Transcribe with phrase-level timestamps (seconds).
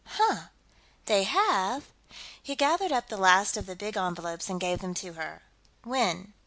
[0.15, 0.45] "Huh?
[1.05, 1.83] They have?"
[2.41, 5.43] He gathered up the last of the big envelopes and gave them to her.
[5.83, 6.33] "When?"